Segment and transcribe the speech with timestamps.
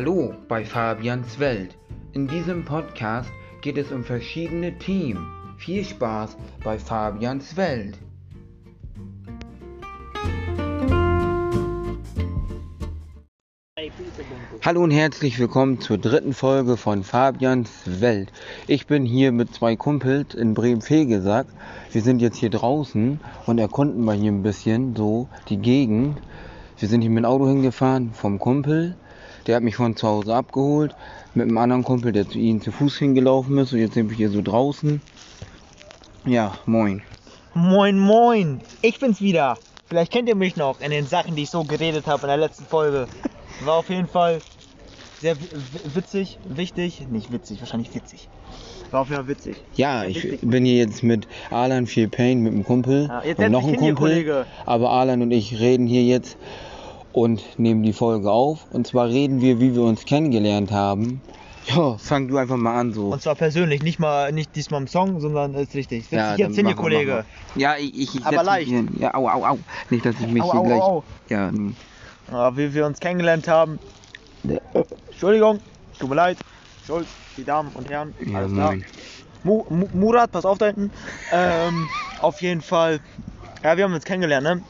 [0.00, 1.76] Hallo bei Fabians Welt.
[2.12, 3.32] In diesem Podcast
[3.62, 5.26] geht es um verschiedene Themen.
[5.56, 7.98] Viel Spaß bei Fabians Welt.
[14.64, 18.32] Hallo und herzlich willkommen zur dritten Folge von Fabians Welt.
[18.68, 21.48] Ich bin hier mit zwei Kumpels in Bremen-Fegesack.
[21.90, 26.18] Wir sind jetzt hier draußen und erkunden mal hier ein bisschen so die Gegend.
[26.78, 28.94] Wir sind hier mit dem Auto hingefahren vom Kumpel.
[29.48, 30.94] Der hat mich von zu Hause abgeholt.
[31.34, 33.72] Mit einem anderen Kumpel, der zu ihnen zu Fuß hingelaufen ist.
[33.72, 35.00] Und jetzt sind wir hier so draußen.
[36.26, 37.02] Ja, moin.
[37.54, 39.56] Moin, moin, ich bin's wieder.
[39.86, 42.36] Vielleicht kennt ihr mich noch in den Sachen, die ich so geredet habe in der
[42.36, 43.08] letzten Folge.
[43.64, 44.40] War auf jeden Fall
[45.20, 45.34] sehr
[45.94, 48.28] witzig, wichtig, nicht witzig, wahrscheinlich witzig.
[48.90, 49.56] War auf jeden Fall witzig.
[49.74, 53.50] Ja, ich bin hier jetzt mit Alan Feel Pain, mit einem Kumpel Ja, jetzt und
[53.50, 54.10] noch dich ein hin hier, Kumpel.
[54.10, 54.46] Kollege.
[54.66, 56.36] Aber Alan und ich reden hier jetzt
[57.18, 58.66] und nehmen die Folge auf.
[58.70, 61.20] Und zwar reden wir, wie wir uns kennengelernt haben.
[61.66, 63.08] Ja, fang du einfach mal an so.
[63.08, 66.04] Und zwar persönlich, nicht mal, nicht diesmal im Song, sondern ist richtig.
[66.04, 67.24] Setz ja, dich jetzt hin, ihr Kollege.
[67.56, 68.68] Ja, ich, ich, ich Aber setz mich leicht.
[68.70, 68.88] Hin.
[68.98, 69.58] Ja, au, au, au.
[69.90, 70.80] Nicht, dass ich mich Au, hier au, gleich.
[70.80, 71.04] au.
[71.28, 71.76] Ja, hm.
[72.32, 73.78] Ja, wie wir uns kennengelernt haben.
[75.10, 75.60] Entschuldigung,
[75.98, 76.38] tut mir leid.
[76.86, 78.14] Schuld, die Damen und Herren.
[78.24, 78.74] ja alles klar.
[79.44, 80.90] Mu Mu Murat, pass auf da hinten.
[81.32, 81.86] Ähm,
[82.20, 83.00] auf jeden Fall.
[83.62, 84.62] Ja, wir haben uns kennengelernt, ne?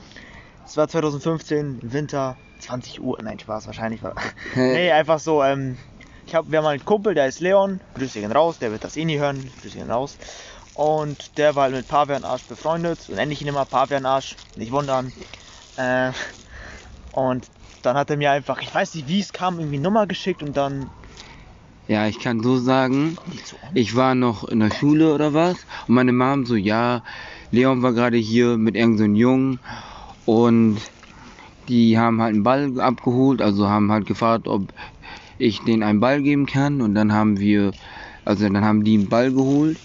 [0.69, 3.17] Es war 2015, Winter, 20 Uhr.
[3.23, 4.15] Nein, Spaß, wahrscheinlich war.
[4.55, 5.43] nee, einfach so.
[5.43, 5.79] Ähm,
[6.27, 7.81] ich hab, wir haben einen Kumpel, der ist Leon.
[7.95, 9.51] Grüße ihn raus, der wird das eh nie hören.
[9.63, 10.19] Grüße ihn raus.
[10.75, 13.01] Und der war halt mit Pavian Arsch befreundet.
[13.01, 14.37] So nenne ich ihn immer Pavian Arsch.
[14.57, 15.11] Nicht wundern.
[15.79, 16.13] Äh,
[17.13, 17.49] und
[17.81, 20.55] dann hat er mir einfach, ich weiß nicht wie es kam, irgendwie Nummer geschickt und
[20.55, 20.91] dann.
[21.87, 23.17] Ja, ich kann so sagen,
[23.73, 27.03] ich war noch in der Schule oder was und meine Mom so, ja,
[27.53, 29.61] Leon war gerade hier mit irgendeinem so Jungen
[30.29, 30.77] und
[31.71, 34.75] die haben halt einen Ball abgeholt, also haben halt gefragt, ob
[35.39, 37.73] ich denen einen Ball geben kann und dann haben wir,
[38.27, 39.79] also dann haben die einen Ball geholt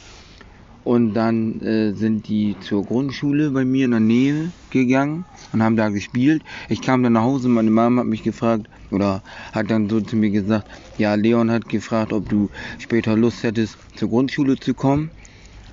[0.84, 5.78] und dann äh, sind die zur Grundschule bei mir in der Nähe gegangen und haben
[5.78, 6.44] da gespielt.
[6.68, 10.18] Ich kam dann nach Hause, meine Mama hat mich gefragt oder hat dann so zu
[10.18, 10.68] mir gesagt,
[10.98, 12.50] ja, Leon hat gefragt, ob du
[12.80, 15.10] später Lust hättest, zur Grundschule zu kommen.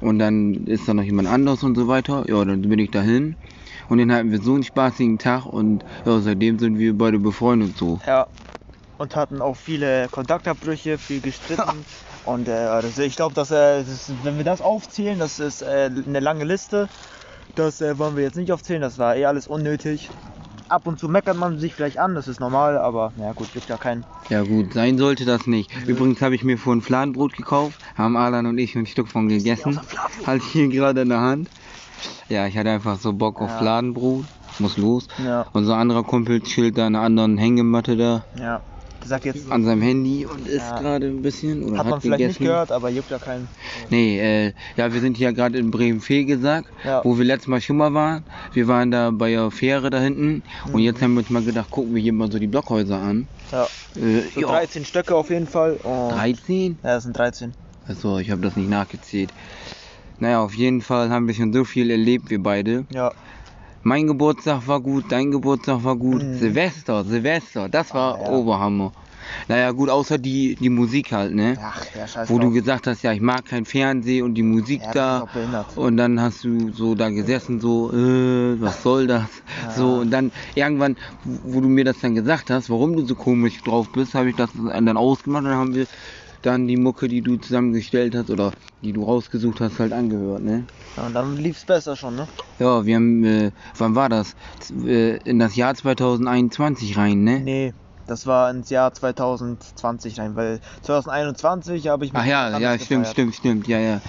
[0.00, 2.24] Und dann ist da noch jemand anderes und so weiter.
[2.28, 3.34] Ja, dann bin ich dahin.
[3.90, 7.76] Und dann hatten wir so einen spaßigen Tag und ja, seitdem sind wir beide befreundet
[7.76, 8.00] so.
[8.06, 8.28] Ja.
[8.98, 11.84] Und hatten auch viele Kontaktabbrüche, viel gestritten.
[12.26, 15.90] Und äh, also ich glaube, dass äh, das, wenn wir das aufzählen, das ist äh,
[16.06, 16.86] eine lange Liste.
[17.54, 20.10] Das äh, wollen wir jetzt nicht aufzählen, das war eh alles unnötig.
[20.68, 23.70] Ab und zu meckert man sich vielleicht an, das ist normal, aber na gut, gibt
[23.70, 24.04] ja keinen.
[24.28, 25.70] Ja gut, sein sollte das nicht.
[25.86, 29.80] Übrigens habe ich mir vorhin Fladenbrot gekauft, haben Alan und ich ein Stück von gegessen.
[30.26, 31.48] Halt hier gerade in der Hand.
[32.28, 33.58] Ja, ich hatte einfach so Bock auf Ja.
[33.58, 34.26] Fladenbrot.
[34.58, 35.08] Muss los.
[35.24, 38.60] Ja, Unser anderer Kumpel chillt da in einer anderen Hängematte da ja.
[39.02, 40.78] Sag jetzt, an seinem Handy und isst Ja.
[40.78, 42.42] gerade ein bisschen oder hat hat, man vielleicht gegessen.
[42.42, 43.48] nicht gehört, aber juckt ja keinen.
[43.88, 47.00] Nee, äh, ja, wir sind hier gerade in Bremen-Fegesack, Ja.
[47.02, 48.24] wo wir letztes Mal schon mal waren.
[48.52, 50.78] Wir waren da bei der Fähre da hinten und Mhm.
[50.80, 53.26] jetzt haben wir uns mal gedacht, gucken wir hier mal so die Blockhäuser an.
[53.50, 53.66] Ja,
[53.96, 55.78] Äh, so ja, 13 Stöcke auf jeden Fall.
[55.82, 56.78] Und 13?
[56.82, 57.54] Ja, das sind 13.
[57.88, 59.30] Achso, ich habe das nicht nachgezählt.
[60.20, 62.84] Naja, auf jeden Fall haben wir schon so viel erlebt, wir beide.
[62.92, 63.12] Ja,
[63.82, 66.22] Mein Geburtstag war gut, dein Geburtstag war gut.
[66.22, 66.34] Mhm.
[66.34, 68.28] Silvester, Silvester, das war Ah, ja.
[68.28, 68.92] Oberhammer.
[69.48, 71.56] Naja, gut, außer die, die Musik halt, ne?
[71.62, 74.82] ach, ja, scheiß Wo du gesagt hast, ja, ich mag kein Fernsehen und die Musik
[74.82, 75.26] ja, da.
[75.76, 79.30] Und dann hast du so da gesessen, so, äh, was soll das?
[79.62, 79.70] Ja.
[79.72, 83.14] So, und dann irgendwann, wo wo du mir das dann gesagt hast, warum du so
[83.14, 85.86] komisch drauf bist, habe ich das dann ausgemacht und dann haben wir
[86.42, 88.52] dann die Mucke, die du zusammengestellt hast oder
[88.82, 90.66] die du rausgesucht hast, halt angehört, ne?
[90.96, 92.28] Ja, und dann lief's besser schon, ne?
[92.58, 94.34] Ja, wir haben, äh, wann war das?
[94.70, 97.40] Äh, In das Jahr 2021 rein, ne?
[97.40, 97.72] Nee,
[98.06, 103.06] das war ins Jahr 2020 rein, weil 2021 habe ich mit Ach ja, ja, stimmt,
[103.06, 103.14] gefeiert.
[103.14, 104.00] stimmt, stimmt, ja, ja.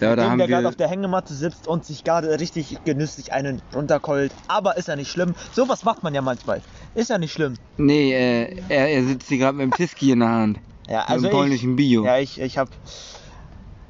[0.00, 2.78] Ja, da Dem, haben der gerade wir, auf der Hängematte sitzt und sich gerade richtig
[2.84, 4.32] genüsslich einen runterkeult.
[4.48, 5.34] Aber ist ja nicht schlimm.
[5.52, 6.62] Sowas macht man ja manchmal.
[6.94, 7.54] Ist ja nicht schlimm.
[7.76, 10.58] nee, äh, er, er sitzt hier gerade mit dem Tiski in der Hand.
[10.92, 12.02] Ja, Mit also dem polnischen Bio.
[12.02, 12.68] ich, ja, ich, ich hab.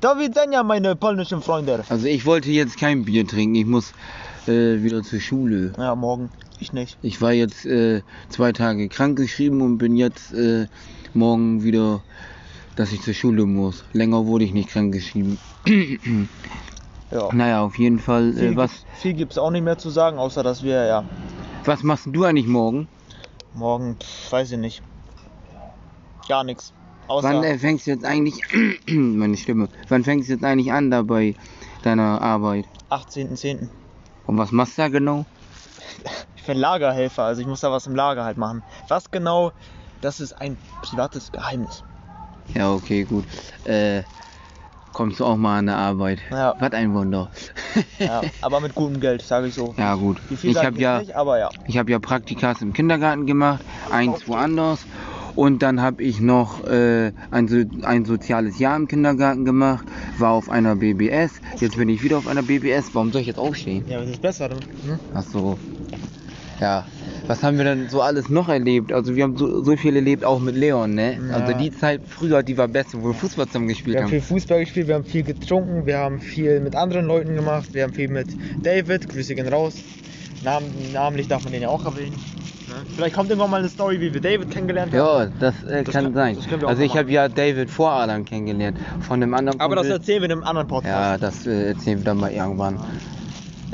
[0.00, 1.82] Da widzenia, meine polnischen Freunde.
[1.88, 3.92] Also ich wollte jetzt kein Bier trinken, ich muss
[4.46, 5.72] äh, wieder zur Schule.
[5.76, 6.30] Ja, morgen.
[6.60, 6.96] Ich nicht.
[7.02, 10.68] Ich war jetzt äh, zwei Tage krankgeschrieben und bin jetzt äh,
[11.12, 12.02] morgen wieder,
[12.76, 13.84] dass ich zur Schule muss.
[13.92, 15.38] Länger wurde ich nicht krankgeschrieben.
[17.10, 17.28] Ja.
[17.30, 20.16] Naja, auf jeden Fall, Viel, äh, was, gibt's- viel gibt's auch nicht mehr zu sagen,
[20.16, 21.04] außer dass wir, ja,
[21.66, 22.88] was machst du eigentlich morgen?
[23.52, 23.98] morgen,
[24.30, 24.82] weiß ich nicht.
[26.26, 26.72] Gar nichts.
[27.12, 27.28] Außer.
[27.28, 28.40] Wann äh, fängst du jetzt eigentlich,
[28.86, 31.34] meine Stimme, wann fängst du jetzt eigentlich an da bei
[31.82, 32.64] deiner Arbeit?
[32.88, 33.68] 18.10.
[34.26, 35.26] Und was machst du da genau?
[36.36, 38.64] Ich bin Lagerhelfer, also ich muss da was im Lager halt machen.
[38.88, 39.52] Was genau,
[40.00, 41.84] das ist ein privates Geheimnis.
[42.52, 43.24] Ja, okay, gut.
[43.62, 44.02] Äh,
[44.92, 46.18] kommst du auch mal an der Arbeit?
[46.32, 46.56] Ja.
[46.58, 47.30] Was ein Wunder.
[48.00, 49.72] Ja, aber mit gutem Geld, sage ich so.
[49.78, 50.18] ja, gut.
[50.30, 51.48] Wie viel Ich habe ja, nicht, aber ja.
[51.68, 54.84] ich habe ja Praktikas im Kindergarten gemacht, eins woanders.
[55.34, 59.86] Und dann habe ich noch äh, ein, so ein soziales Jahr im Kindergarten gemacht,
[60.18, 61.32] war auf einer BBS.
[61.58, 62.90] Jetzt bin ich wieder auf einer BBS.
[62.92, 63.84] Warum soll ich jetzt aufstehen?
[63.88, 64.48] Ja, das ist besser.
[64.48, 64.98] Ne?
[65.14, 65.58] Ach so.
[66.60, 66.86] Ja.
[67.26, 68.92] Was haben wir denn so alles noch erlebt?
[68.92, 71.18] Also wir haben so, so viel erlebt, auch mit Leon, ne?
[71.28, 71.36] Ja.
[71.36, 74.10] Also die Zeit früher, die war besser, wo wir Fußball zusammen gespielt Wir haben haben.
[74.10, 77.84] viel Fußball gespielt, wir haben viel getrunken, wir haben viel mit anderen Leuten gemacht, wir
[77.84, 78.28] haben viel mit
[78.62, 79.76] David, Grüße gehen raus.
[80.44, 82.14] Nam namentlich darf man den ja auch erwähnen.
[82.72, 82.86] Ne?
[82.96, 84.98] Vielleicht kommt irgendwann mal eine Story, wie wir David kennengelernt haben.
[84.98, 86.36] Ja, das, äh, Das kann kann- sein.
[86.50, 89.98] das Also ich habe ja David vor Adam kennengelernt, von einem anderen Aber das Kumpel.
[90.00, 91.22] erzählen wir in einem anderen Ja, Podcast.
[91.22, 92.78] das äh, erzählen wir dann mal irgendwann.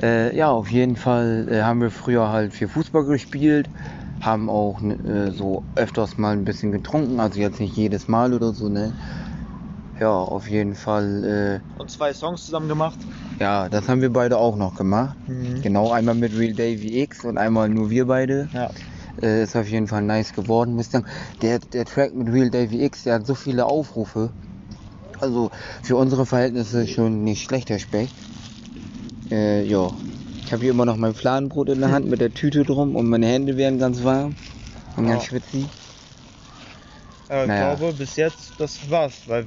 [0.03, 3.69] Äh, ja, auf jeden Fall äh, haben wir früher halt viel Fußball gespielt,
[4.21, 8.53] haben auch äh, so öfters mal ein bisschen getrunken, also jetzt nicht jedes Mal oder
[8.53, 8.93] so, ne?
[10.00, 12.99] Ja, auf jeden Fall, Und zwei Songs zusammen gemacht.
[13.39, 15.17] äh, ja, das haben wir beide auch noch gemacht.
[15.27, 15.62] Mhm.
[15.62, 18.49] Genau, einmal mit Real Davy X und einmal nur wir beide.
[18.53, 18.71] Ja.
[19.21, 20.75] Äh, ist auf jeden Fall nice geworden.
[20.75, 21.06] Muss ich sagen,
[21.43, 24.31] der, der Track mit Real Davy X, der hat so viele Aufrufe.
[25.21, 25.50] Also
[25.83, 28.15] für unsere Verhältnisse schon nicht schlecht, der Specht.
[29.31, 29.93] Äh, ja.
[30.45, 33.09] Ich habe hier immer noch mein Fladenbrot in der Hand mit der Tüte drum und
[33.09, 34.35] meine Hände werden ganz warm
[34.97, 35.29] und ganz Ja.
[35.29, 35.67] schwitzig.
[37.30, 37.75] Äh, Ich Naja.
[37.75, 39.22] glaube, bis jetzt, das war's.
[39.26, 39.46] Weil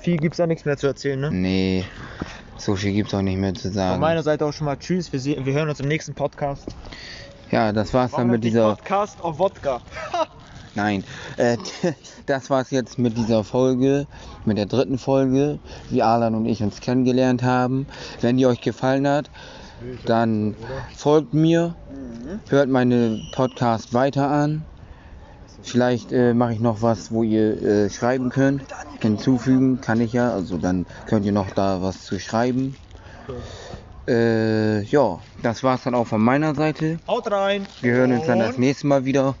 [0.00, 1.30] viel gibt's da nichts mehr zu erzählen, ne?
[1.30, 1.84] Nee,
[2.56, 4.00] so viel gibt's auch nicht mehr zu Von sagen.
[4.00, 5.12] meiner Seite auch schon mal Tschüss.
[5.12, 6.74] Wir, sehen, wir hören uns im nächsten Podcast.
[7.50, 8.74] Ja, das war's dann mit dieser.
[8.76, 9.80] Podcast auf Wodka.
[10.76, 11.02] Nein,
[11.36, 11.56] äh,
[12.26, 14.06] das war's jetzt mit dieser Folge,
[14.44, 17.86] mit der dritten Folge, wie Alan und ich uns kennengelernt haben.
[18.20, 19.30] Wenn die euch gefallen hat,
[20.06, 20.54] dann
[20.96, 21.74] folgt mir,
[22.48, 24.64] hört meine Podcast weiter an.
[25.62, 28.62] Vielleicht äh, mache ich noch was, wo ihr äh, schreiben könnt.
[29.00, 32.76] Hinzufügen kann ich ja, also dann könnt ihr noch da was zu schreiben.
[34.08, 36.98] Äh, ja, das war's dann auch von meiner Seite.
[37.06, 37.66] Haut rein.
[37.80, 39.34] Wir hören uns dann das nächste Mal wieder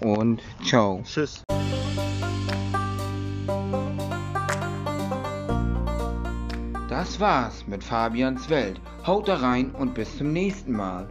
[0.00, 1.02] und ciao.
[1.04, 1.42] Tschüss.
[6.88, 8.80] Das war's mit Fabians Welt.
[9.06, 11.08] Haut da rein und bis zum nächsten Mal.